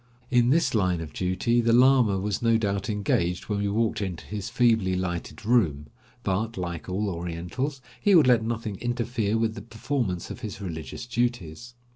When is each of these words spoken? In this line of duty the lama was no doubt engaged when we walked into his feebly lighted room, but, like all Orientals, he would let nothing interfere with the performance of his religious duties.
In 0.31 0.49
this 0.49 0.73
line 0.73 0.99
of 0.99 1.13
duty 1.13 1.61
the 1.61 1.73
lama 1.73 2.17
was 2.17 2.41
no 2.41 2.57
doubt 2.57 2.89
engaged 2.89 3.47
when 3.49 3.59
we 3.59 3.67
walked 3.69 4.01
into 4.01 4.25
his 4.25 4.49
feebly 4.49 4.95
lighted 4.95 5.45
room, 5.45 5.91
but, 6.23 6.57
like 6.57 6.89
all 6.89 7.07
Orientals, 7.07 7.81
he 8.01 8.15
would 8.15 8.25
let 8.25 8.43
nothing 8.43 8.77
interfere 8.77 9.37
with 9.37 9.53
the 9.53 9.61
performance 9.61 10.31
of 10.31 10.39
his 10.39 10.59
religious 10.59 11.05
duties. 11.05 11.75